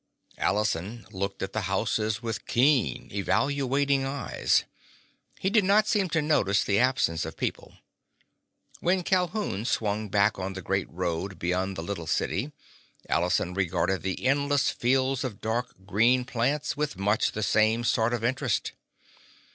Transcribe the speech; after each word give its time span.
Allison 0.39 1.05
looked 1.11 1.43
at 1.43 1.53
the 1.53 1.69
houses 1.69 2.23
with 2.23 2.47
keen, 2.47 3.11
evaluating 3.13 4.03
eyes. 4.03 4.63
He 5.37 5.51
did 5.51 5.63
not 5.63 5.87
seem 5.87 6.09
to 6.09 6.23
notice 6.23 6.63
the 6.63 6.79
absence 6.79 7.23
of 7.23 7.37
people. 7.37 7.75
When 8.79 9.03
Calhoun 9.03 9.63
swung 9.63 10.09
back 10.09 10.39
on 10.39 10.53
the 10.53 10.61
great 10.63 10.89
road 10.89 11.37
beyond 11.37 11.75
the 11.75 11.83
little 11.83 12.07
city, 12.07 12.51
Allison 13.09 13.53
regarded 13.53 14.01
the 14.01 14.25
endless 14.25 14.71
fields 14.71 15.23
of 15.23 15.39
dark 15.39 15.75
green 15.85 16.25
plants 16.25 16.75
with 16.75 16.97
much 16.97 17.33
the 17.33 17.43
same 17.43 17.83
sort 17.83 18.11
of 18.11 18.23
interest. 18.23 18.71